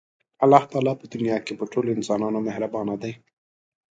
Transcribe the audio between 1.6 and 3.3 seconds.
ټولو انسانانو مهربانه دی.